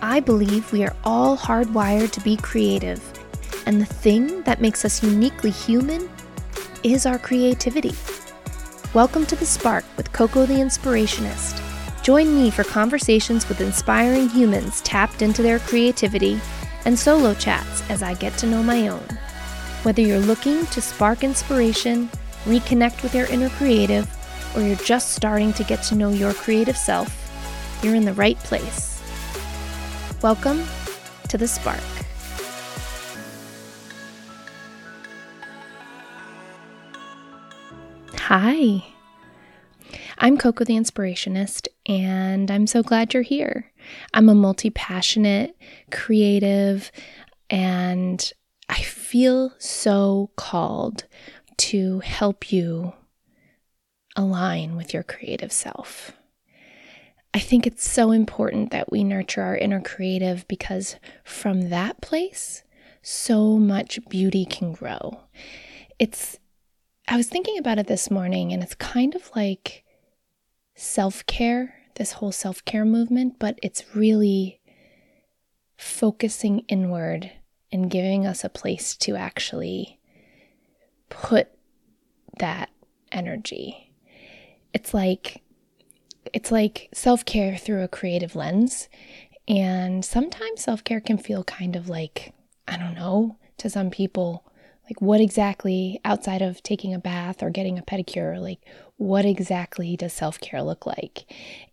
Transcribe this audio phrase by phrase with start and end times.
[0.00, 3.02] I believe we are all hardwired to be creative,
[3.66, 6.08] and the thing that makes us uniquely human
[6.84, 7.92] is our creativity.
[8.94, 11.60] Welcome to The Spark with Coco the Inspirationist.
[12.04, 16.40] Join me for conversations with inspiring humans tapped into their creativity
[16.84, 19.04] and solo chats as I get to know my own.
[19.82, 22.08] Whether you're looking to spark inspiration,
[22.44, 24.08] reconnect with your inner creative,
[24.54, 27.12] or you're just starting to get to know your creative self,
[27.82, 28.97] you're in the right place.
[30.20, 30.64] Welcome
[31.28, 31.78] to The Spark.
[38.16, 38.84] Hi,
[40.18, 43.70] I'm Coco the Inspirationist, and I'm so glad you're here.
[44.12, 45.56] I'm a multi passionate,
[45.92, 46.90] creative,
[47.48, 48.32] and
[48.68, 51.04] I feel so called
[51.58, 52.92] to help you
[54.16, 56.17] align with your creative self.
[57.34, 62.62] I think it's so important that we nurture our inner creative because from that place,
[63.02, 65.20] so much beauty can grow.
[65.98, 66.38] It's,
[67.06, 69.84] I was thinking about it this morning, and it's kind of like
[70.74, 74.60] self care, this whole self care movement, but it's really
[75.76, 77.30] focusing inward
[77.70, 80.00] and giving us a place to actually
[81.10, 81.48] put
[82.38, 82.70] that
[83.12, 83.92] energy.
[84.72, 85.42] It's like
[86.32, 88.88] it's like self care through a creative lens.
[89.46, 92.32] And sometimes self care can feel kind of like,
[92.66, 94.44] I don't know, to some people,
[94.84, 98.60] like what exactly, outside of taking a bath or getting a pedicure, like
[98.96, 101.24] what exactly does self care look like?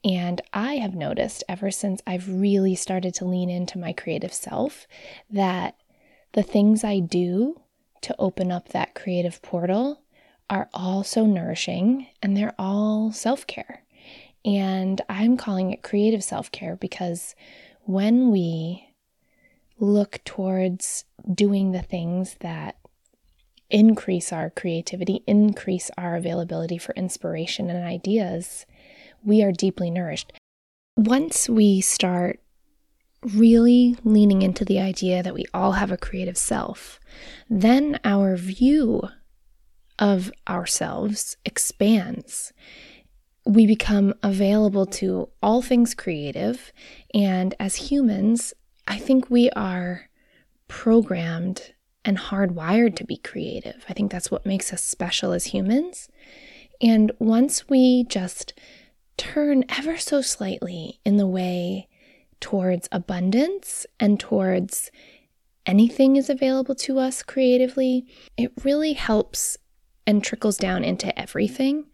[0.03, 4.88] And I have noticed ever since I've really started to lean into my creative self
[5.30, 5.75] that
[6.34, 7.62] the things I do
[8.02, 10.02] to open up that creative portal
[10.50, 13.84] are all so nourishing and they're all self care.
[14.45, 17.35] And I'm calling it creative self care because
[17.81, 18.89] when we
[19.79, 22.77] look towards doing the things that
[23.71, 28.67] increase our creativity, increase our availability for inspiration and ideas,
[29.23, 30.31] we are deeply nourished.
[30.95, 32.39] Once we start
[33.34, 37.00] really leaning into the idea that we all have a creative self,
[37.50, 39.01] then our view
[39.97, 42.53] of ourselves expands
[43.45, 46.73] we become available to all things creative.
[47.13, 48.53] And as humans,
[48.88, 50.09] I think we are
[50.67, 51.73] programmed
[52.03, 53.85] and hardwired to be creative.
[53.88, 56.09] I think that's what makes us special as humans.
[56.81, 58.53] And once we just
[59.17, 61.88] turn ever so slightly in the way
[62.39, 64.91] towards abundance and towards
[65.66, 68.05] anything is available to us creatively,
[68.38, 69.57] it really helps
[70.05, 71.85] and trickles down into everything.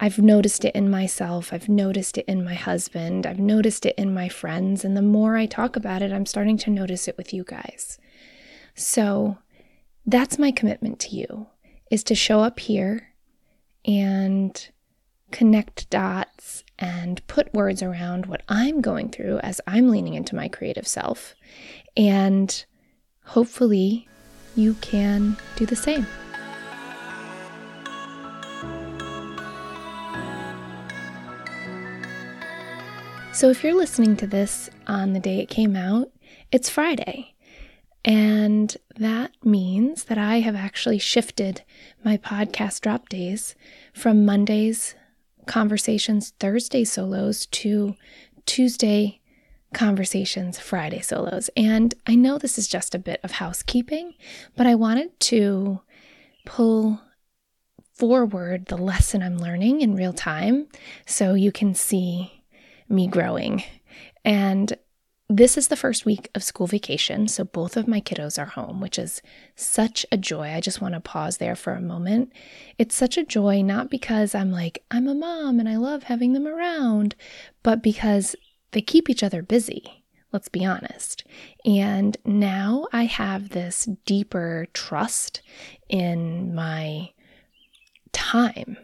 [0.00, 1.52] I've noticed it in myself.
[1.52, 3.26] I've noticed it in my husband.
[3.26, 4.84] I've noticed it in my friends.
[4.84, 7.98] And the more I talk about it, I'm starting to notice it with you guys.
[8.74, 9.38] So
[10.06, 11.48] that's my commitment to you
[11.90, 13.08] is to show up here
[13.84, 14.68] and
[15.30, 20.48] connect dots and put words around what I'm going through as I'm leaning into my
[20.48, 21.34] creative self.
[21.96, 22.64] And
[23.24, 24.08] hopefully
[24.54, 26.06] you can do the same.
[33.38, 36.10] So if you're listening to this on the day it came out,
[36.50, 37.36] it's Friday.
[38.04, 41.62] And that means that I have actually shifted
[42.04, 43.54] my podcast drop days
[43.94, 44.96] from Monday's
[45.46, 47.94] conversations, Thursday solos to
[48.44, 49.20] Tuesday
[49.72, 51.48] conversations, Friday solos.
[51.56, 54.14] And I know this is just a bit of housekeeping,
[54.56, 55.80] but I wanted to
[56.44, 57.00] pull
[57.94, 60.66] forward the lesson I'm learning in real time
[61.06, 62.37] so you can see
[62.88, 63.62] me growing.
[64.24, 64.76] And
[65.30, 68.80] this is the first week of school vacation, so both of my kiddos are home,
[68.80, 69.20] which is
[69.56, 70.54] such a joy.
[70.54, 72.32] I just want to pause there for a moment.
[72.78, 76.32] It's such a joy, not because I'm like, I'm a mom and I love having
[76.32, 77.14] them around,
[77.62, 78.36] but because
[78.70, 80.04] they keep each other busy.
[80.32, 81.24] Let's be honest.
[81.64, 85.42] And now I have this deeper trust
[85.88, 87.10] in my
[88.12, 88.76] time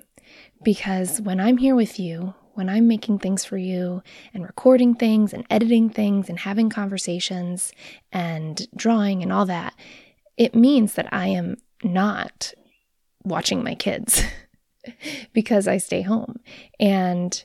[0.63, 4.03] because when I'm here with you, when I'm making things for you
[4.33, 7.73] and recording things and editing things and having conversations
[8.13, 9.75] and drawing and all that,
[10.37, 12.55] it means that I am not
[13.25, 14.23] watching my kids
[15.33, 16.41] because I stay home.
[16.79, 17.45] And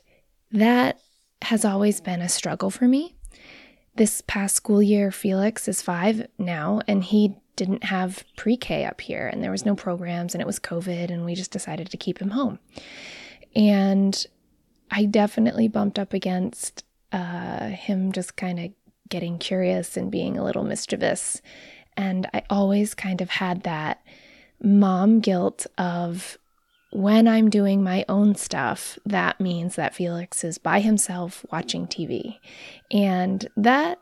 [0.52, 1.00] that
[1.42, 3.16] has always been a struggle for me.
[3.96, 9.00] This past school year, Felix is five now, and he didn't have pre K up
[9.00, 11.96] here, and there was no programs, and it was COVID, and we just decided to
[11.96, 12.58] keep him home.
[13.54, 14.26] And
[14.90, 18.70] I definitely bumped up against uh, him just kind of
[19.08, 21.40] getting curious and being a little mischievous.
[21.96, 24.02] And I always kind of had that
[24.62, 26.38] mom guilt of
[26.92, 32.38] when I'm doing my own stuff, that means that Felix is by himself watching TV.
[32.90, 33.98] And that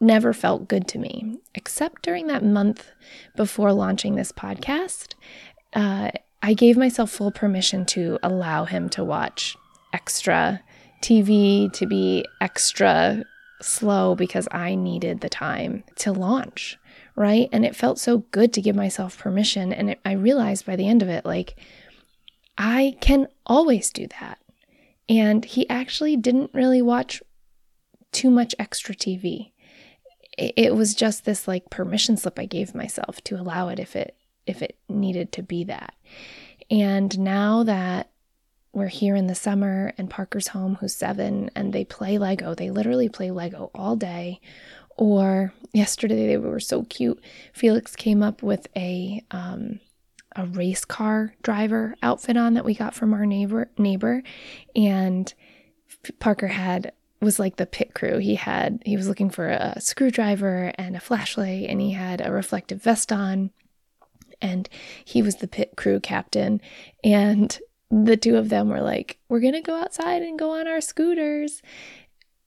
[0.00, 2.90] never felt good to me, except during that month
[3.36, 5.14] before launching this podcast.
[5.72, 6.10] Uh,
[6.42, 9.56] I gave myself full permission to allow him to watch
[9.92, 10.62] extra
[11.02, 13.24] TV, to be extra
[13.60, 16.78] slow because I needed the time to launch,
[17.16, 17.48] right?
[17.52, 19.72] And it felt so good to give myself permission.
[19.72, 21.56] And it, I realized by the end of it, like,
[22.58, 24.38] I can always do that.
[25.08, 27.22] And he actually didn't really watch
[28.12, 29.52] too much extra TV.
[30.38, 33.96] It, it was just this like permission slip I gave myself to allow it if
[33.96, 34.16] it
[34.46, 35.94] if it needed to be that.
[36.70, 38.11] And now that
[38.72, 42.54] we're here in the summer and Parker's home, who's seven, and they play Lego.
[42.54, 44.40] They literally play Lego all day.
[44.96, 47.22] Or yesterday they were so cute.
[47.52, 49.80] Felix came up with a um,
[50.34, 54.22] a race car driver outfit on that we got from our neighbor neighbor,
[54.74, 55.32] and
[56.18, 58.18] Parker had was like the pit crew.
[58.18, 62.32] He had he was looking for a screwdriver and a flashlight, and he had a
[62.32, 63.50] reflective vest on
[64.40, 64.68] and
[65.04, 66.60] he was the pit crew captain
[67.04, 67.60] and
[67.92, 70.80] the two of them were like, We're going to go outside and go on our
[70.80, 71.62] scooters.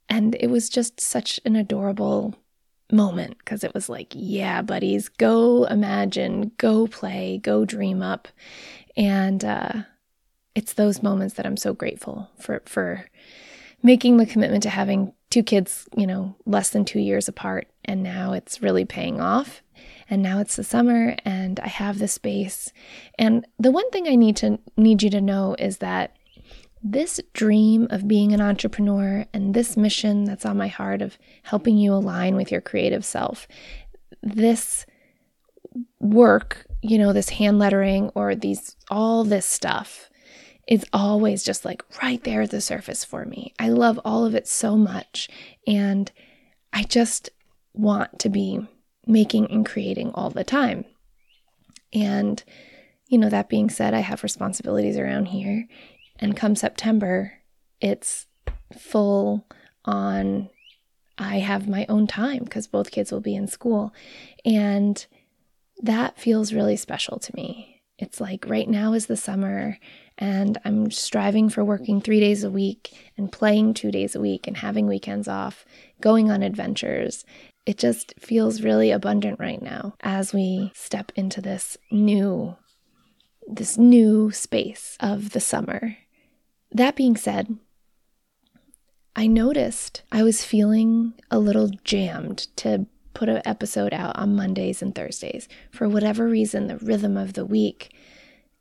[0.09, 2.35] And it was just such an adorable
[2.91, 8.27] moment because it was like, Yeah, buddies, go imagine, go play, go dream up.
[8.97, 9.83] And uh,
[10.55, 13.05] it's those moments that I'm so grateful for, for
[13.83, 17.67] making the commitment to having two kids, you know, less than two years apart.
[17.83, 19.61] And now it's really paying off
[20.09, 22.71] and now it's the summer and I have the space.
[23.17, 26.15] And the one thing I need to need you to know is that
[26.83, 31.77] this dream of being an entrepreneur and this mission that's on my heart of helping
[31.77, 33.47] you align with your creative self,
[34.21, 34.85] this
[35.99, 40.11] work, you know, this hand lettering or these all this stuff
[40.67, 43.53] is always just like right there at the surface for me.
[43.59, 45.27] I love all of it so much
[45.65, 46.11] and
[46.71, 47.31] I just
[47.73, 48.67] want to be
[49.07, 50.85] making and creating all the time.
[51.93, 52.43] And,
[53.07, 55.67] you know, that being said, I have responsibilities around here.
[56.19, 57.33] And come September,
[57.79, 58.27] it's
[58.77, 59.47] full
[59.85, 60.49] on,
[61.17, 63.93] I have my own time because both kids will be in school.
[64.43, 65.05] And
[65.81, 67.81] that feels really special to me.
[67.97, 69.77] It's like right now is the summer,
[70.17, 74.47] and I'm striving for working three days a week and playing two days a week
[74.47, 75.65] and having weekends off,
[76.01, 77.23] going on adventures
[77.65, 82.55] it just feels really abundant right now as we step into this new
[83.47, 85.97] this new space of the summer.
[86.71, 87.59] That being said,
[89.15, 94.81] I noticed I was feeling a little jammed to put an episode out on Mondays
[94.81, 95.47] and Thursdays.
[95.71, 97.95] For whatever reason, the rhythm of the week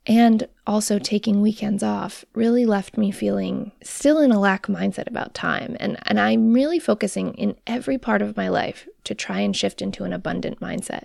[0.06, 5.34] and also taking weekends off really left me feeling still in a lack mindset about
[5.34, 5.76] time.
[5.80, 9.80] And, and I'm really focusing in every part of my life to try and shift
[9.80, 11.04] into an abundant mindset.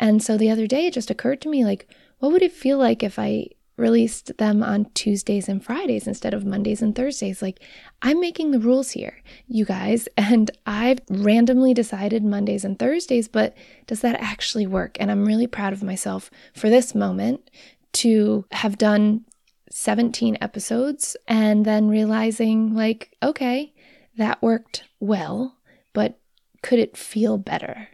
[0.00, 2.78] And so the other day, it just occurred to me like, what would it feel
[2.78, 7.40] like if I released them on Tuesdays and Fridays instead of Mondays and Thursdays.
[7.40, 7.60] Like,
[8.02, 13.54] I'm making the rules here, you guys, and I've randomly decided Mondays and Thursdays, but
[13.86, 14.96] does that actually work?
[15.00, 17.50] And I'm really proud of myself for this moment
[17.94, 19.24] to have done
[19.70, 23.72] 17 episodes and then realizing, like, okay,
[24.16, 25.56] that worked well,
[25.92, 26.18] but
[26.62, 27.88] could it feel better?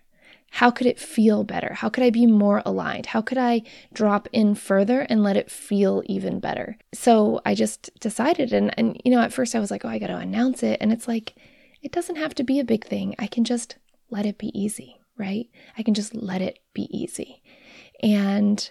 [0.50, 1.75] How could it feel better?
[1.75, 3.07] How could I be more aligned?
[3.07, 3.62] How could I
[3.93, 6.78] drop in further and let it feel even better?
[6.95, 9.99] So I just decided, and, and you know, at first I was like, oh, I
[9.99, 10.78] got to announce it.
[10.81, 11.35] And it's like,
[11.83, 13.14] it doesn't have to be a big thing.
[13.19, 13.76] I can just
[14.11, 15.49] let it be easy, right?
[15.76, 17.43] I can just let it be easy.
[18.02, 18.71] And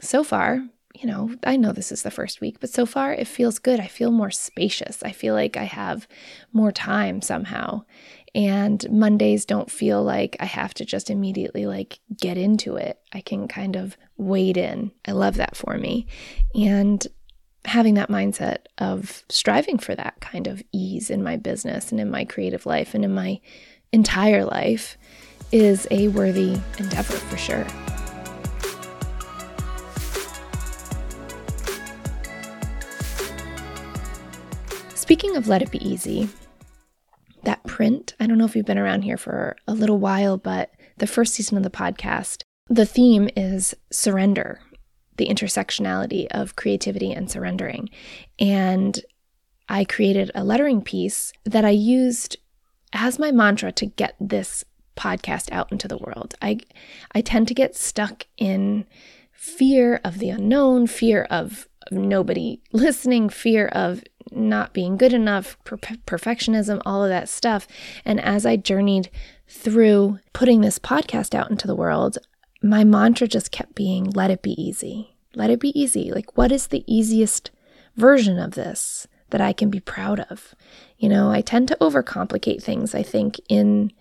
[0.00, 3.26] so far, you know, I know this is the first week, but so far it
[3.26, 3.80] feels good.
[3.80, 5.02] I feel more spacious.
[5.02, 6.08] I feel like I have
[6.52, 7.84] more time somehow.
[8.34, 12.98] And Mondays don't feel like I have to just immediately like get into it.
[13.12, 14.92] I can kind of wade in.
[15.06, 16.06] I love that for me.
[16.54, 17.06] And
[17.64, 22.10] having that mindset of striving for that kind of ease in my business and in
[22.10, 23.40] my creative life and in my
[23.92, 24.96] entire life
[25.52, 27.66] is a worthy endeavor for sure.
[35.06, 36.28] Speaking of Let It Be Easy,
[37.44, 40.72] that print, I don't know if you've been around here for a little while, but
[40.96, 44.58] the first season of the podcast, the theme is surrender,
[45.16, 47.88] the intersectionality of creativity and surrendering.
[48.40, 48.98] And
[49.68, 52.36] I created a lettering piece that I used
[52.92, 54.64] as my mantra to get this
[54.96, 56.34] podcast out into the world.
[56.42, 56.58] I
[57.14, 58.86] I tend to get stuck in
[59.30, 65.76] fear of the unknown, fear of, nobody listening, fear of not being good enough, per-
[65.76, 67.66] perfectionism, all of that stuff.
[68.04, 69.10] And as I journeyed
[69.48, 72.18] through putting this podcast out into the world,
[72.62, 75.16] my mantra just kept being let it be easy.
[75.34, 76.10] Let it be easy.
[76.10, 77.50] Like, what is the easiest
[77.96, 80.54] version of this that I can be proud of?
[80.98, 83.92] You know, I tend to overcomplicate things, I think, in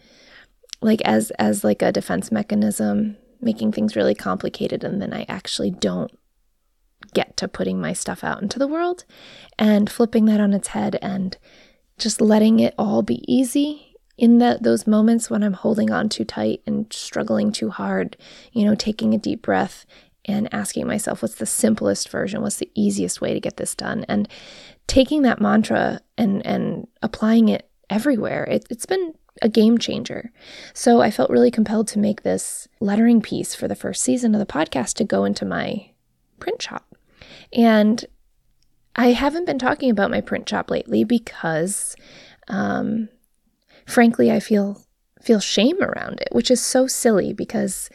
[0.81, 5.71] like as as like a defense mechanism, making things really complicated and then I actually
[5.71, 6.11] don't
[7.15, 9.05] get to putting my stuff out into the world
[9.57, 11.37] and flipping that on its head and
[11.97, 16.23] just letting it all be easy in that those moments when I'm holding on too
[16.25, 18.15] tight and struggling too hard,
[18.51, 19.85] you know, taking a deep breath
[20.25, 24.05] and asking myself what's the simplest version, what's the easiest way to get this done
[24.07, 24.27] and
[24.87, 28.45] taking that mantra and and applying it everywhere.
[28.45, 30.31] It, it's been a game changer.
[30.73, 34.39] So I felt really compelled to make this lettering piece for the first season of
[34.39, 35.89] the podcast to go into my
[36.39, 36.94] print shop.
[37.55, 38.03] And
[38.95, 41.95] I haven't been talking about my print shop lately because
[42.47, 43.09] um,
[43.85, 44.81] frankly I feel
[45.21, 47.89] feel shame around it, which is so silly because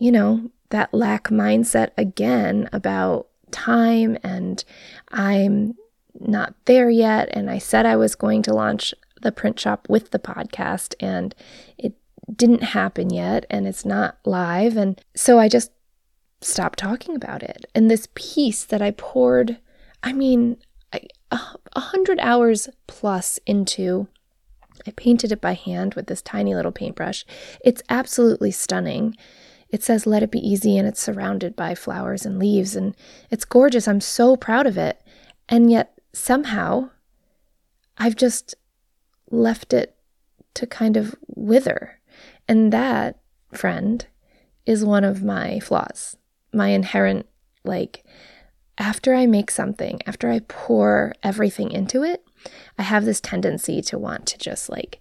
[0.00, 4.64] you know, that lack mindset again about time and
[5.12, 5.74] I'm
[6.18, 7.28] not there yet.
[7.32, 11.34] And I said I was going to launch the print shop with the podcast and
[11.76, 11.92] it
[12.34, 14.76] didn't happen yet and it's not live.
[14.76, 15.70] And so I just
[16.40, 17.66] stopped talking about it.
[17.74, 19.58] And this piece that I poured,
[20.02, 20.56] I mean,
[21.32, 24.08] a hundred hours plus into
[24.86, 27.24] I painted it by hand with this tiny little paintbrush.
[27.64, 29.16] It's absolutely stunning.
[29.68, 32.96] It says, Let it be easy, and it's surrounded by flowers and leaves, and
[33.30, 33.86] it's gorgeous.
[33.86, 35.00] I'm so proud of it.
[35.48, 36.90] And yet, somehow,
[37.98, 38.54] I've just
[39.30, 39.96] left it
[40.54, 42.00] to kind of wither.
[42.48, 43.20] And that,
[43.52, 44.06] friend,
[44.66, 46.16] is one of my flaws.
[46.52, 47.26] My inherent,
[47.64, 48.04] like,
[48.78, 52.24] after I make something, after I pour everything into it,
[52.78, 55.00] I have this tendency to want to just like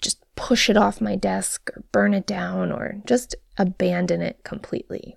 [0.00, 5.16] just push it off my desk or burn it down or just abandon it completely.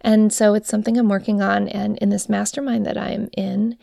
[0.00, 1.68] And so it's something I'm working on.
[1.68, 3.76] And in this mastermind that I'm in,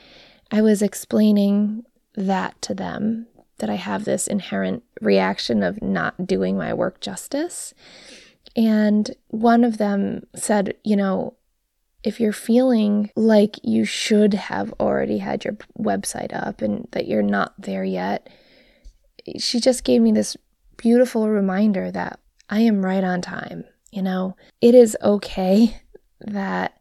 [0.52, 1.84] I was explaining
[2.16, 3.28] that to them
[3.60, 7.74] that I have this inherent reaction of not doing my work justice.
[8.56, 11.36] And one of them said, you know,
[12.04, 17.24] if you're feeling like you should have already had your website up and that you're
[17.24, 18.30] not there yet,
[19.40, 20.38] she just gave me this
[20.78, 22.20] beautiful reminder that
[22.50, 23.66] I am right on time.
[23.92, 25.82] You know, it is okay
[26.20, 26.80] that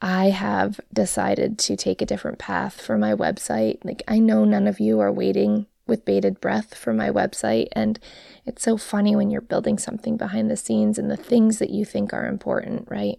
[0.00, 3.84] I have decided to take a different path for my website.
[3.84, 7.68] Like, I know none of you are waiting with bated breath for my website.
[7.72, 7.98] And
[8.46, 11.84] it's so funny when you're building something behind the scenes and the things that you
[11.84, 13.18] think are important, right?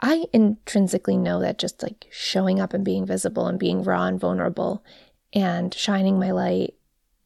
[0.00, 4.20] I intrinsically know that just like showing up and being visible and being raw and
[4.20, 4.84] vulnerable
[5.32, 6.74] and shining my light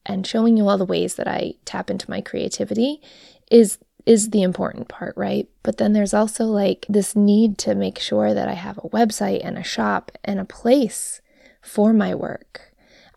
[0.05, 3.01] and showing you all the ways that I tap into my creativity
[3.51, 5.47] is is the important part, right?
[5.61, 9.41] But then there's also like this need to make sure that I have a website
[9.43, 11.21] and a shop and a place
[11.61, 12.68] for my work.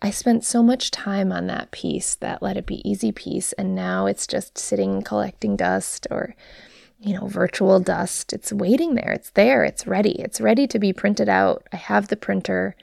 [0.05, 3.75] I spent so much time on that piece, that let it be easy piece, and
[3.75, 6.35] now it's just sitting collecting dust or
[7.03, 8.33] you know, virtual dust.
[8.33, 9.11] It's waiting there.
[9.11, 9.65] It's there.
[9.65, 10.13] It's ready.
[10.21, 11.67] It's ready to be printed out.
[11.73, 12.77] I have the printer.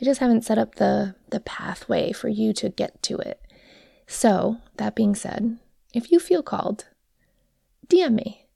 [0.00, 3.40] I just haven't set up the the pathway for you to get to it.
[4.06, 5.58] So, that being said,
[5.92, 6.86] if you feel called,
[7.88, 8.47] DM me.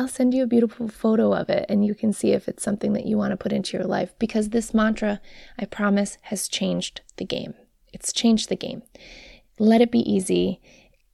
[0.00, 2.94] I'll send you a beautiful photo of it and you can see if it's something
[2.94, 5.20] that you want to put into your life because this mantra,
[5.58, 7.52] I promise, has changed the game.
[7.92, 8.80] It's changed the game.
[9.58, 10.58] Let it be easy.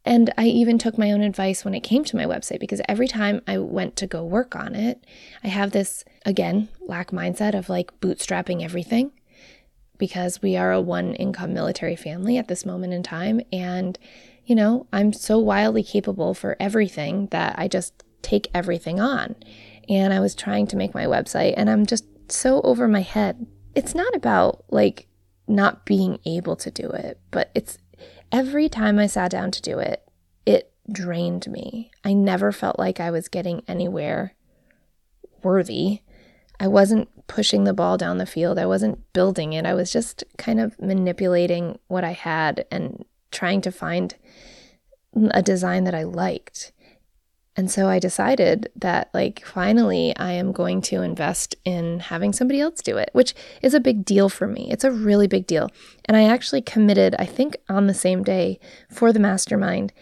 [0.05, 3.09] And I even took my own advice when it came to my website because every
[3.09, 5.05] time I went to go work on it,
[5.43, 9.11] I have this, again, lack mindset of like bootstrapping everything
[9.99, 13.41] because we are a one income military family at this moment in time.
[13.53, 13.99] And,
[14.45, 19.37] you know, I'm so wildly capable for everything that I just take everything on.
[19.89, 23.47] And I was trying to make my website and I'm just so over my head.
[23.75, 25.07] It's not about like
[25.47, 27.79] not being able to do it, but it's
[28.33, 30.03] Every time I sat down to do it,
[30.45, 31.91] it drained me.
[32.05, 34.35] I never felt like I was getting anywhere
[35.43, 36.01] worthy.
[36.59, 38.59] I wasn't pushing the ball down the field.
[38.59, 39.67] I wasn't building it.
[39.67, 44.15] I was just kind of manipulating what I had and trying to find
[45.31, 46.73] a design that I liked.
[47.57, 52.61] And so I decided that, like, finally, I am going to invest in having somebody
[52.61, 54.71] else do it, which is a big deal for me.
[54.71, 55.71] It's a really big deal.
[56.05, 58.61] And I actually committed, I think, on the same day
[58.91, 59.95] for the mastermind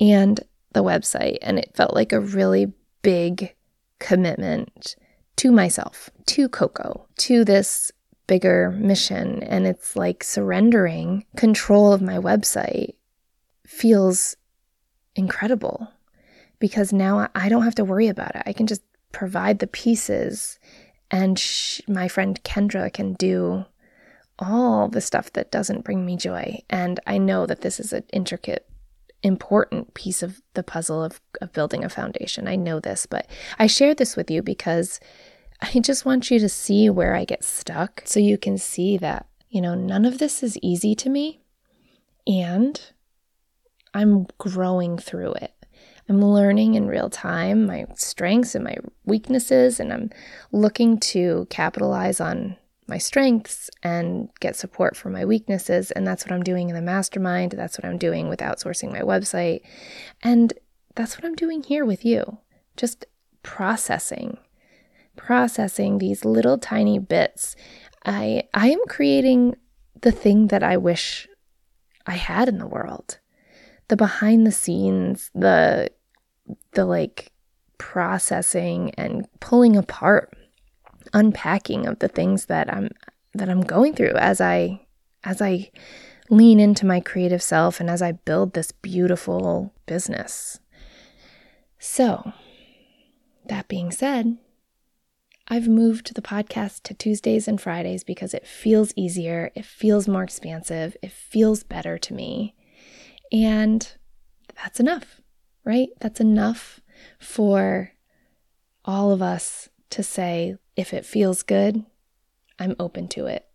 [0.00, 0.40] and
[0.72, 1.38] the website.
[1.42, 2.72] And it felt like a really
[3.02, 3.54] big
[4.00, 4.96] commitment
[5.36, 7.92] to myself, to Coco, to this
[8.26, 9.44] bigger mission.
[9.44, 12.94] And it's like surrendering control of my website
[13.64, 14.36] feels
[15.14, 15.88] incredible
[16.58, 18.42] because now I don't have to worry about it.
[18.46, 18.82] I can just
[19.12, 20.58] provide the pieces,
[21.10, 23.64] and sh- my friend Kendra can do
[24.38, 26.62] all the stuff that doesn't bring me joy.
[26.68, 28.68] And I know that this is an intricate,
[29.22, 32.46] important piece of the puzzle of, of building a foundation.
[32.46, 35.00] I know this, but I share this with you because
[35.62, 39.26] I just want you to see where I get stuck so you can see that,
[39.48, 41.40] you know, none of this is easy to me.
[42.26, 42.80] And
[43.94, 45.54] I'm growing through it.
[46.08, 50.10] I'm learning in real time my strengths and my weaknesses, and I'm
[50.52, 55.90] looking to capitalize on my strengths and get support for my weaknesses.
[55.90, 57.52] And that's what I'm doing in the mastermind.
[57.52, 59.62] That's what I'm doing with outsourcing my website.
[60.22, 60.52] And
[60.94, 62.38] that's what I'm doing here with you.
[62.76, 63.06] Just
[63.42, 64.38] processing,
[65.16, 67.56] processing these little tiny bits.
[68.04, 69.56] I, I am creating
[70.00, 71.26] the thing that I wish
[72.06, 73.18] I had in the world
[73.88, 75.88] the behind the scenes, the
[76.72, 77.32] the like
[77.78, 80.34] processing and pulling apart,
[81.12, 82.90] unpacking of the things that I'm
[83.34, 84.86] that I'm going through as I
[85.24, 85.70] as I
[86.30, 90.58] lean into my creative self and as I build this beautiful business.
[91.78, 92.32] So,
[93.46, 94.38] that being said,
[95.48, 100.24] I've moved the podcast to Tuesdays and Fridays because it feels easier, it feels more
[100.24, 102.54] expansive, it feels better to me.
[103.30, 103.92] And
[104.56, 105.20] that's enough,
[105.66, 105.90] right?
[106.00, 106.80] That's enough
[107.18, 107.92] for
[108.84, 111.84] all of us to say, if it feels good,
[112.58, 113.46] I'm open to it.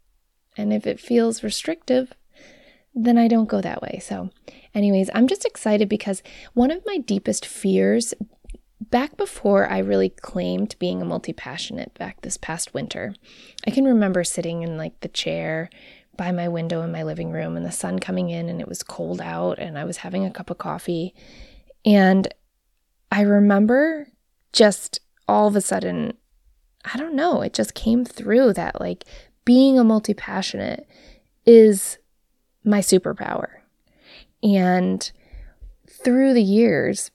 [0.58, 2.14] And if it feels restrictive,
[2.94, 4.00] then I don't go that way.
[4.04, 4.30] So,
[4.76, 6.22] anyways, I'm just excited because
[6.54, 8.14] one of my deepest fears
[8.82, 13.16] back before I really claimed being a multi passionate back this past winter,
[13.66, 15.70] I can remember sitting in like the chair
[16.18, 18.84] by my window in my living room and the sun coming in and it was
[18.84, 21.16] cold out and I was having a cup of coffee.
[21.86, 22.28] And
[23.12, 24.08] I remember
[24.54, 26.14] just all of a sudden,
[26.86, 29.06] I don't know, it just came through that like
[29.46, 30.88] being a multi passionate
[31.46, 31.98] is
[32.64, 33.48] my superpower.
[34.44, 35.12] And
[35.88, 37.12] through the years,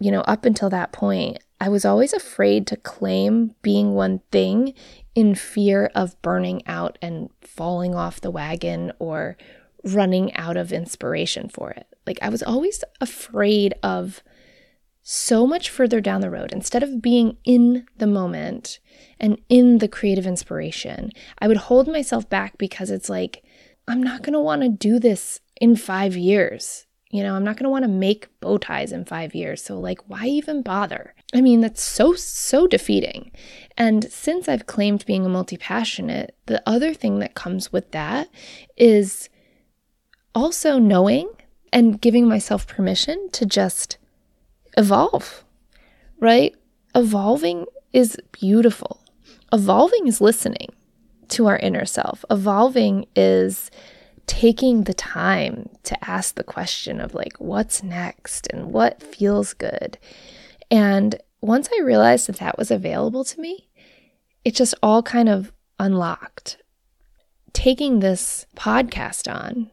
[0.00, 4.74] you know, up until that point, I was always afraid to claim being one thing
[5.14, 9.36] in fear of burning out and falling off the wagon or
[9.82, 11.87] running out of inspiration for it.
[12.08, 14.22] Like I was always afraid of
[15.02, 16.52] so much further down the road.
[16.52, 18.78] Instead of being in the moment
[19.20, 23.44] and in the creative inspiration, I would hold myself back because it's like,
[23.86, 26.86] I'm not going to want to do this in five years.
[27.10, 29.62] You know, I'm not going to want to make bow ties in five years.
[29.62, 31.14] So, like, why even bother?
[31.34, 33.32] I mean, that's so, so defeating.
[33.76, 38.28] And since I've claimed being a multi passionate, the other thing that comes with that
[38.76, 39.28] is
[40.34, 41.30] also knowing
[41.72, 43.98] and giving myself permission to just
[44.76, 45.44] evolve,
[46.20, 46.54] right?
[46.94, 49.00] Evolving is beautiful.
[49.52, 50.68] Evolving is listening
[51.28, 52.24] to our inner self.
[52.30, 53.70] Evolving is
[54.26, 59.98] taking the time to ask the question of like, what's next and what feels good.
[60.70, 63.68] And once I realized that that was available to me,
[64.44, 66.58] it just all kind of unlocked.
[67.52, 69.70] Taking this podcast on,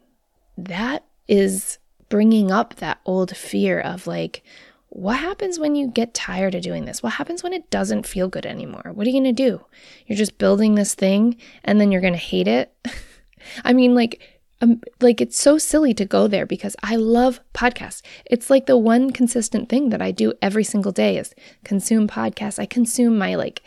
[0.57, 1.79] that is
[2.15, 4.41] bringing up that old fear of like,
[4.87, 7.03] what happens when you get tired of doing this?
[7.03, 8.93] What happens when it doesn't feel good anymore?
[8.93, 9.65] What are you going to do?
[10.07, 12.73] You're just building this thing and then you're going to hate it.
[13.65, 14.21] I mean, like,
[14.61, 18.01] um, like it's so silly to go there because I love podcasts.
[18.25, 22.59] It's like the one consistent thing that I do every single day is consume podcasts.
[22.59, 23.61] I consume my like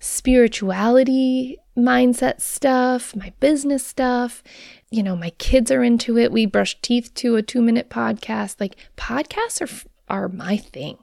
[0.00, 4.42] spirituality mindset stuff, my business stuff.
[4.92, 6.30] You know, my kids are into it.
[6.30, 8.60] We brush teeth to a 2-minute podcast.
[8.60, 10.98] Like podcasts are are my thing.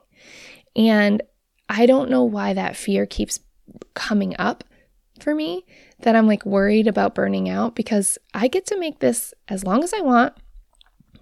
[0.75, 1.21] And
[1.67, 3.39] I don't know why that fear keeps
[3.95, 4.63] coming up
[5.19, 5.65] for me
[6.01, 9.83] that I'm like worried about burning out because I get to make this as long
[9.83, 10.33] as I want,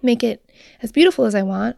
[0.02, 0.48] make it
[0.82, 1.76] as beautiful as I want,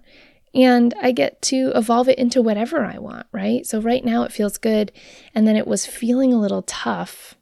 [0.53, 3.65] and I get to evolve it into whatever I want, right?
[3.65, 4.93] So right now it feels good,
[5.35, 7.37] and then it was feeling a little tough.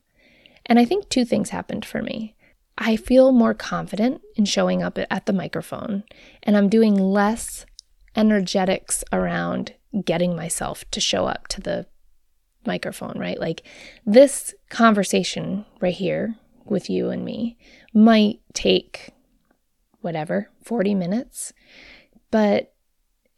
[0.66, 2.36] And I think two things happened for me.
[2.78, 6.04] I feel more confident in showing up at the microphone,
[6.44, 7.66] and I'm doing less
[8.14, 11.86] energetics around getting myself to show up to the
[12.64, 13.38] microphone, right?
[13.38, 13.64] Like
[14.06, 17.58] this conversation right here with you and me
[17.92, 19.10] might take
[20.00, 21.52] whatever, 40 minutes,
[22.30, 22.74] but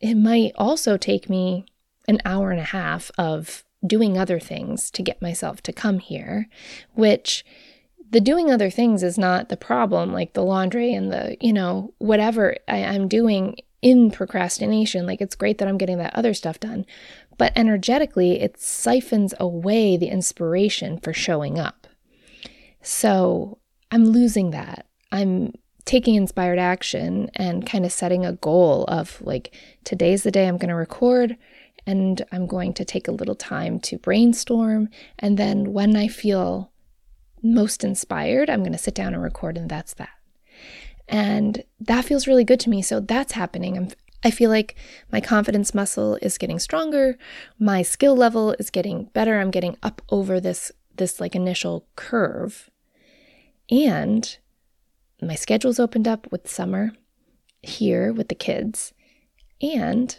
[0.01, 1.65] it might also take me
[2.09, 6.49] an hour and a half of doing other things to get myself to come here,
[6.95, 7.45] which
[8.11, 11.95] the doing other things is not the problem, like the laundry and the, you know,
[11.99, 15.07] whatever I, am doing in procrastination.
[15.07, 16.85] Like it's great that I'm getting that other stuff done.
[17.39, 21.87] But energetically, it siphons away the inspiration for showing up.
[22.83, 23.59] So
[23.91, 24.87] I'm losing that.
[25.13, 25.53] I'm
[25.85, 30.59] taking inspired action and kind of setting a goal of like, today's the day I'm
[30.59, 31.37] going to record
[31.87, 34.89] and I'm going to take a little time to brainstorm.
[35.19, 36.71] And then when I feel
[37.43, 40.11] most inspired, I'm going to sit down and record, and that's that.
[41.09, 42.83] And that feels really good to me.
[42.83, 43.77] So that's happening.
[43.77, 43.89] I'm,
[44.23, 44.77] I feel like
[45.11, 47.19] my confidence muscle is getting stronger.
[47.59, 49.41] My skill level is getting better.
[49.41, 52.71] I'm getting up over this this like initial curve.
[53.71, 54.37] And
[55.23, 56.93] my schedule's opened up with summer
[57.63, 58.93] here with the kids.
[59.63, 60.19] And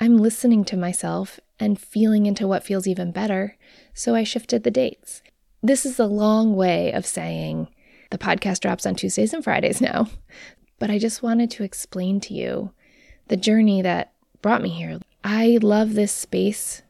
[0.00, 3.56] I'm listening to myself and feeling into what feels even better,
[3.94, 5.22] so I shifted the dates.
[5.62, 7.68] This is a long way of saying
[8.10, 10.08] the podcast drops on Tuesdays and Fridays now,
[10.78, 12.70] but I just wanted to explain to you
[13.26, 15.00] the journey that brought me here.
[15.24, 16.82] I love this space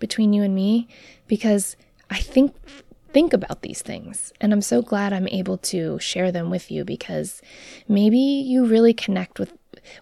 [0.00, 0.88] between you and me
[1.28, 1.76] because
[2.10, 2.54] I think
[3.12, 6.84] think about these things and I'm so glad I'm able to share them with you
[6.84, 7.40] because
[7.88, 9.54] maybe you really connect with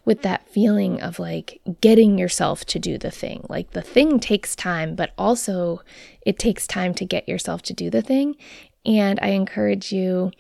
[0.04, 3.44] with that feeling of like getting yourself to do the thing.
[3.48, 5.80] Like the thing takes time, but also
[6.24, 8.36] it takes time to get yourself to do the thing.
[8.86, 10.30] And I encourage you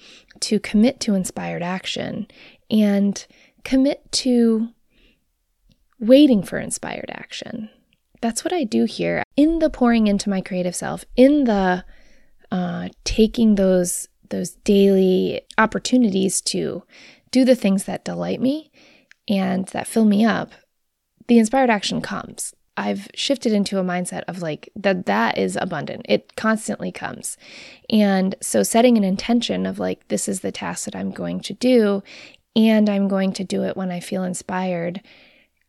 [0.40, 2.26] to commit to inspired action
[2.70, 3.26] and
[3.64, 4.68] commit to
[5.98, 7.70] waiting for inspired action.
[8.20, 11.84] That's what I do here in the pouring into my creative self, in the
[12.50, 16.82] uh, taking those those daily opportunities to
[17.30, 18.70] do the things that delight me
[19.28, 20.52] and that fill me up,
[21.28, 22.54] the inspired action comes.
[22.76, 26.06] I've shifted into a mindset of like that that is abundant.
[26.08, 27.36] It constantly comes.
[27.88, 31.54] And so setting an intention of like this is the task that I'm going to
[31.54, 32.02] do
[32.56, 35.00] and I'm going to do it when I feel inspired.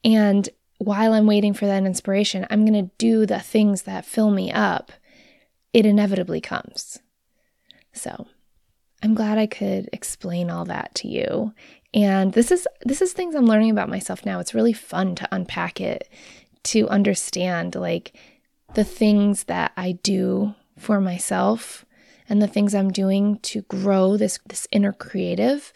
[0.03, 4.31] And while I'm waiting for that inspiration, I'm going to do the things that fill
[4.31, 4.91] me up.
[5.73, 6.99] It inevitably comes.
[7.93, 8.27] So,
[9.01, 11.53] I'm glad I could explain all that to you
[11.95, 14.39] and this is this is things I'm learning about myself now.
[14.39, 16.09] It's really fun to unpack it,
[16.63, 18.15] to understand like
[18.75, 21.85] the things that I do for myself
[22.27, 25.71] and the things I'm doing to grow this this inner creative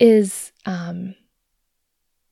[0.00, 1.14] is um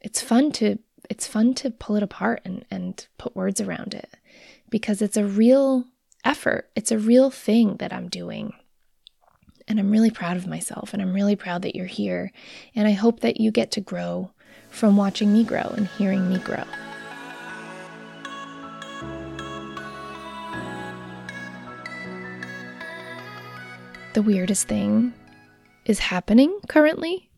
[0.01, 0.79] it's fun to
[1.11, 4.17] it's fun to pull it apart and and put words around it
[4.71, 5.85] because it's a real
[6.25, 6.71] effort.
[6.75, 8.55] It's a real thing that I'm doing.
[9.67, 12.33] And I'm really proud of myself, and I'm really proud that you're here.
[12.75, 14.31] And I hope that you get to grow
[14.69, 16.65] from watching me grow and hearing me grow.
[24.13, 25.13] The weirdest thing
[25.87, 27.31] is happening currently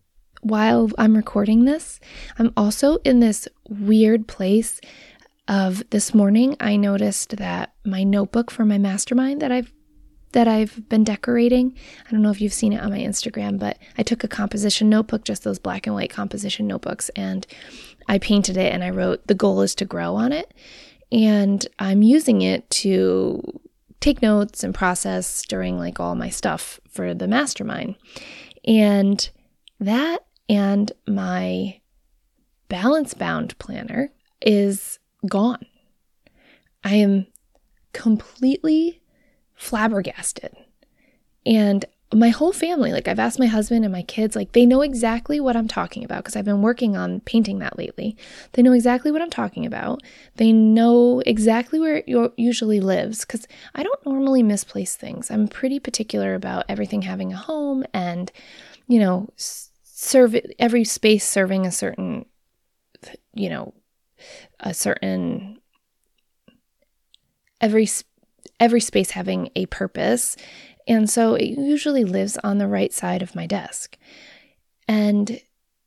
[0.42, 2.00] while I'm recording this.
[2.38, 4.80] I'm also in this weird place
[5.48, 6.56] of this morning.
[6.60, 9.72] I noticed that my notebook for my mastermind that I've
[10.36, 11.74] that I've been decorating.
[12.06, 14.90] I don't know if you've seen it on my Instagram, but I took a composition
[14.90, 17.46] notebook, just those black and white composition notebooks, and
[18.06, 20.52] I painted it and I wrote, The goal is to grow on it.
[21.10, 23.40] And I'm using it to
[24.00, 27.94] take notes and process during like all my stuff for the mastermind.
[28.66, 29.26] And
[29.80, 31.80] that and my
[32.68, 35.64] balance bound planner is gone.
[36.84, 37.26] I am
[37.94, 39.00] completely
[39.56, 40.54] flabbergasted.
[41.44, 44.80] And my whole family, like I've asked my husband and my kids, like they know
[44.80, 48.16] exactly what I'm talking about because I've been working on painting that lately.
[48.52, 50.02] They know exactly what I'm talking about.
[50.36, 55.30] They know exactly where it usually lives because I don't normally misplace things.
[55.30, 58.30] I'm pretty particular about everything having a home and,
[58.86, 62.26] you know, serve every space serving a certain,
[63.34, 63.74] you know,
[64.60, 65.58] a certain
[67.60, 67.86] every
[68.60, 70.36] every space having a purpose.
[70.88, 73.96] And so it usually lives on the right side of my desk.
[74.88, 75.40] And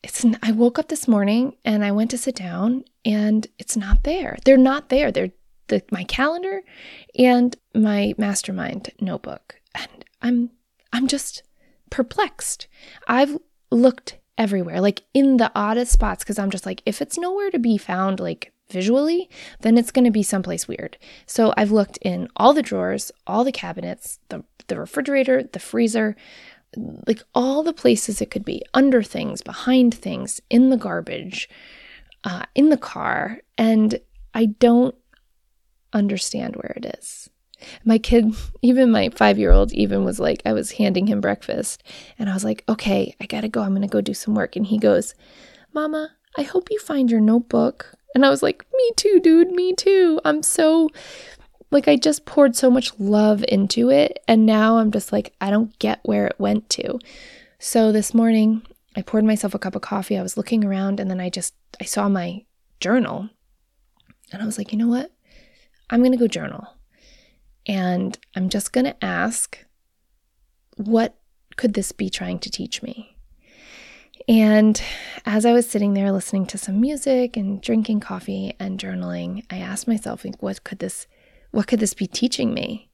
[0.04, 4.04] it's I woke up this morning and I went to sit down and it's not
[4.04, 4.38] there.
[4.46, 5.12] They're not there.
[5.12, 5.32] They're
[5.68, 6.62] the, my calendar
[7.18, 9.56] and my mastermind notebook.
[9.76, 10.52] And I'm
[10.92, 11.44] I'm just
[11.90, 12.68] perplexed.
[13.08, 13.38] I've
[13.72, 17.60] looked everywhere, like in the oddest spots, because I'm just like, if it's nowhere to
[17.60, 19.30] be found, like visually,
[19.62, 20.98] then it's going to be someplace weird.
[21.26, 26.16] So I've looked in all the drawers, all the cabinets, the, the refrigerator, the freezer,
[27.08, 31.50] like all the places it could be under things, behind things, in the garbage,
[32.24, 33.40] uh, in the car.
[33.58, 34.00] And
[34.34, 34.96] I don't
[35.94, 37.30] understand where it is.
[37.84, 41.84] My kid, even my five year old, even was like, I was handing him breakfast
[42.18, 43.62] and I was like, okay, I gotta go.
[43.62, 44.56] I'm gonna go do some work.
[44.56, 45.16] And he goes,
[45.74, 47.96] Mama, I hope you find your notebook.
[48.16, 50.20] And I was like, me too, dude, me too.
[50.26, 50.90] I'm so,
[51.72, 54.24] like, I just poured so much love into it.
[54.28, 57.00] And now I'm just like, I don't get where it went to.
[57.60, 58.64] So this morning,
[58.96, 60.18] I poured myself a cup of coffee.
[60.18, 62.46] I was looking around and then I just, I saw my
[62.80, 63.30] journal
[64.32, 65.12] and I was like, you know what?
[65.90, 66.68] I'm going to go journal.
[67.66, 69.64] And I'm just going to ask,
[70.78, 71.16] what
[71.56, 73.18] could this be trying to teach me?
[74.30, 74.80] And
[75.26, 79.58] as I was sitting there listening to some music and drinking coffee and journaling, I
[79.58, 81.08] asked myself, like, what could this
[81.50, 82.92] what could this be teaching me?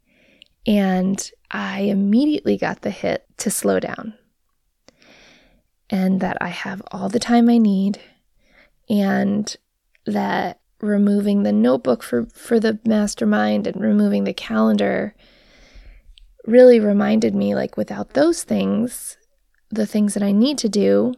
[0.66, 4.14] And I immediately got the hit to slow down.
[5.90, 8.00] And that I have all the time I need
[8.90, 9.54] and
[10.06, 15.14] that removing the notebook for for the mastermind and removing the calendar
[16.46, 19.18] really reminded me like without those things
[19.70, 21.14] the things that I need to do,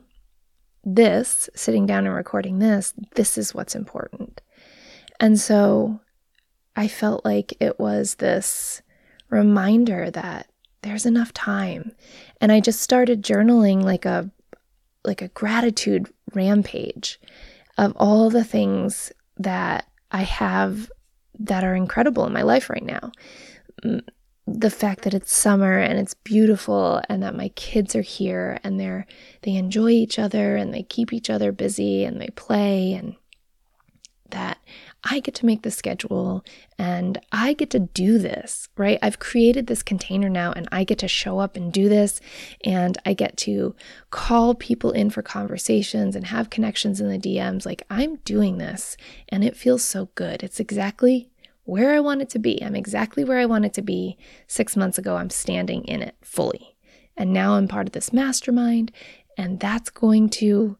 [0.87, 4.41] this, sitting down and recording this, this is what's important.
[5.19, 5.99] And so
[6.75, 8.81] I felt like it was this
[9.29, 10.47] reminder that
[10.83, 11.91] there's enough time.
[12.39, 14.31] And I just started journaling like a
[15.03, 17.19] like a gratitude rampage
[17.77, 20.91] of all the things that I have
[21.39, 23.11] that are incredible in my life right now
[24.47, 28.79] the fact that it's summer and it's beautiful and that my kids are here and
[28.79, 29.05] they're
[29.41, 33.15] they enjoy each other and they keep each other busy and they play and
[34.29, 34.57] that
[35.03, 36.43] I get to make the schedule
[36.77, 38.99] and I get to do this, right?
[39.01, 42.19] I've created this container now and I get to show up and do this
[42.63, 43.75] and I get to
[44.11, 47.65] call people in for conversations and have connections in the DMs.
[47.65, 48.97] Like I'm doing this
[49.29, 50.43] and it feels so good.
[50.43, 51.29] It's exactly
[51.67, 52.63] where I want it to be.
[52.63, 54.17] I'm exactly where I want it to be.
[54.47, 56.77] Six months ago, I'm standing in it fully.
[57.17, 58.93] And now I'm part of this mastermind,
[59.37, 60.77] and that's going to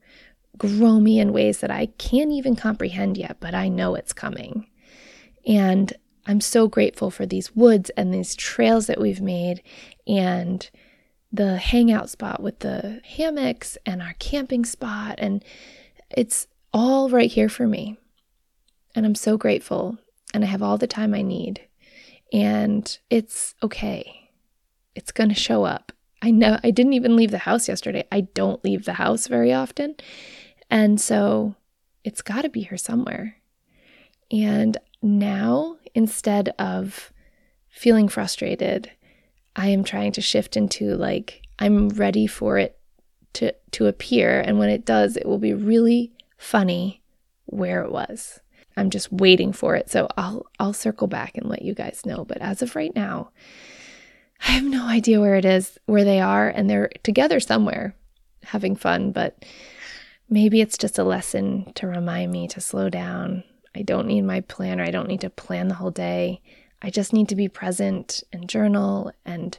[0.58, 4.68] grow me in ways that I can't even comprehend yet, but I know it's coming.
[5.46, 5.92] And
[6.26, 9.62] I'm so grateful for these woods and these trails that we've made
[10.08, 10.70] and
[11.34, 15.16] the hangout spot with the hammocks and our camping spot.
[15.18, 15.44] And
[16.10, 17.98] it's all right here for me.
[18.96, 19.98] And I'm so grateful
[20.34, 21.62] and I have all the time I need.
[22.34, 24.32] And it's okay.
[24.96, 25.92] It's going to show up.
[26.22, 28.06] I know I didn't even leave the house yesterday.
[28.12, 29.96] I don't leave the house very often.
[30.70, 31.56] And so
[32.04, 33.38] it's got to be here somewhere.
[34.32, 37.14] And now, instead of
[37.70, 38.92] feeling frustrated,
[39.56, 42.80] I am trying to shift into like, I'm ready for it
[43.34, 44.42] to, to appear.
[44.42, 47.02] And when it does, it will be really funny
[47.46, 48.40] where it was.
[48.78, 49.90] I'm just waiting for it.
[49.90, 52.24] So I'll I'll circle back and let you guys know.
[52.24, 53.32] But as of right now,
[54.48, 57.96] I have no idea where it is, where they are, and they're together somewhere
[58.44, 59.44] having fun, but
[60.30, 63.44] maybe it's just a lesson to remind me to slow down.
[63.76, 64.84] I don't need my planner.
[64.84, 66.42] I don't need to plan the whole day.
[66.82, 69.58] I just need to be present and journal and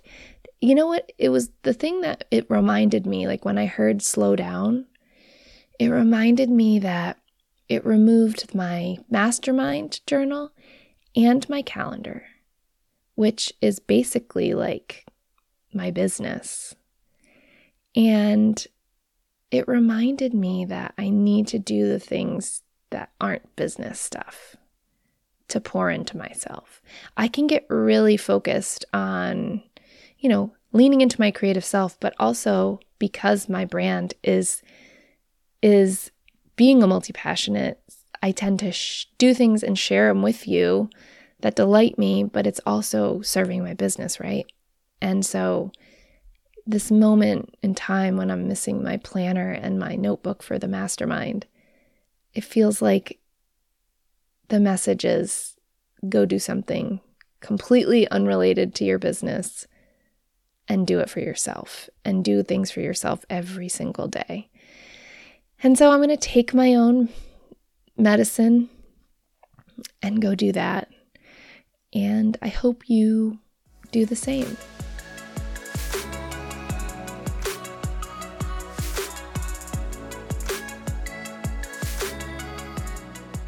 [0.60, 1.12] you know what?
[1.18, 4.86] It was the thing that it reminded me like when I heard slow down,
[5.78, 7.16] it reminded me that
[7.68, 10.52] it removed my mastermind journal
[11.14, 12.24] and my calendar,
[13.14, 15.06] which is basically like
[15.72, 16.74] my business.
[17.94, 18.64] And
[19.50, 24.56] it reminded me that I need to do the things that aren't business stuff
[25.48, 26.82] to pour into myself.
[27.16, 29.62] I can get really focused on,
[30.18, 34.62] you know, leaning into my creative self, but also because my brand is
[35.62, 36.10] is
[36.58, 37.80] being a multi passionate,
[38.20, 40.90] I tend to sh- do things and share them with you
[41.40, 44.44] that delight me, but it's also serving my business, right?
[45.00, 45.70] And so,
[46.66, 51.46] this moment in time when I'm missing my planner and my notebook for the mastermind,
[52.34, 53.20] it feels like
[54.48, 55.56] the message is
[56.08, 57.00] go do something
[57.40, 59.68] completely unrelated to your business
[60.66, 64.50] and do it for yourself and do things for yourself every single day.
[65.62, 67.08] And so I'm going to take my own
[67.96, 68.70] medicine
[70.00, 70.88] and go do that.
[71.92, 73.38] And I hope you
[73.90, 74.56] do the same.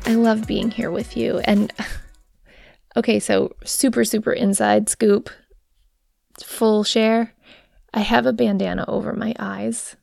[0.07, 1.39] I love being here with you.
[1.45, 1.73] And
[2.97, 5.31] okay, so super, super inside scoop,
[6.43, 7.35] full share.
[7.95, 9.95] I have a bandana over my eyes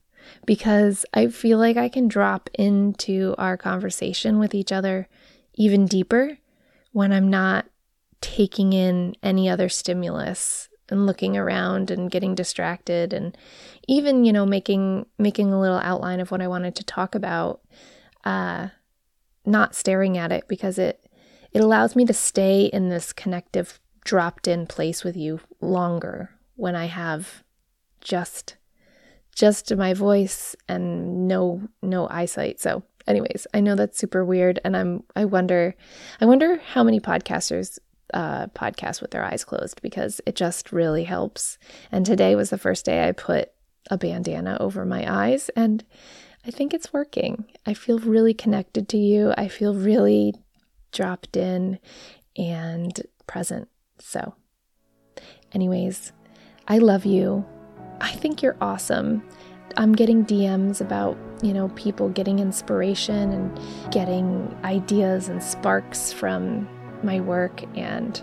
[0.48, 5.06] because I feel like I can drop into our conversation with each other
[5.52, 6.38] even deeper
[6.92, 7.66] when I'm not
[8.22, 13.36] taking in any other stimulus and looking around and getting distracted and
[13.88, 17.60] even you know making making a little outline of what I wanted to talk about
[18.24, 18.68] uh
[19.44, 21.10] not staring at it because it
[21.52, 26.74] it allows me to stay in this connective dropped in place with you longer when
[26.74, 27.44] I have
[28.00, 28.56] just
[29.38, 32.60] just my voice and no no eyesight.
[32.60, 35.76] So anyways, I know that's super weird and I'm I wonder
[36.20, 37.78] I wonder how many podcasters
[38.12, 41.56] uh, podcast with their eyes closed because it just really helps.
[41.92, 43.52] And today was the first day I put
[43.90, 45.84] a bandana over my eyes and
[46.44, 47.44] I think it's working.
[47.64, 49.34] I feel really connected to you.
[49.36, 50.34] I feel really
[50.90, 51.78] dropped in
[52.36, 53.68] and present.
[54.00, 54.34] So,
[55.52, 56.12] anyways,
[56.66, 57.44] I love you.
[58.00, 59.22] I think you're awesome.
[59.76, 66.68] I'm getting DMs about, you know, people getting inspiration and getting ideas and sparks from
[67.02, 67.62] my work.
[67.76, 68.20] And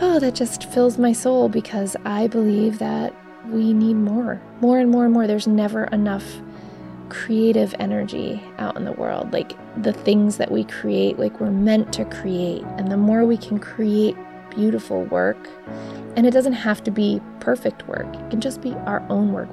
[0.00, 3.14] oh, that just fills my soul because I believe that
[3.48, 5.26] we need more, more and more and more.
[5.26, 6.24] There's never enough
[7.10, 9.32] creative energy out in the world.
[9.32, 12.62] Like the things that we create, like we're meant to create.
[12.78, 14.16] And the more we can create
[14.54, 15.48] beautiful work,
[16.16, 19.50] and it doesn't have to be perfect work, it can just be our own work.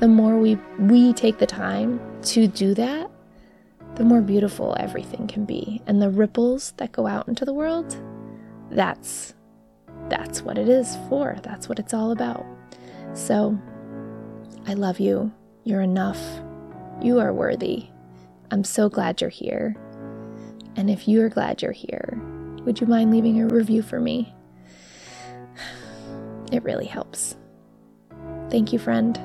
[0.00, 3.10] The more we we take the time to do that,
[3.94, 5.82] the more beautiful everything can be.
[5.86, 7.96] And the ripples that go out into the world,
[8.70, 9.34] that's
[10.08, 11.36] that's what it is for.
[11.42, 12.44] That's what it's all about.
[13.14, 13.58] So,
[14.66, 15.32] I love you.
[15.64, 16.20] You're enough.
[17.00, 17.86] You are worthy.
[18.50, 19.76] I'm so glad you're here.
[20.76, 22.20] And if you are glad you're here,
[22.64, 24.34] would you mind leaving a review for me?
[26.52, 27.36] It really helps.
[28.50, 29.18] Thank you, friend.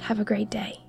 [0.00, 0.81] Have a great day.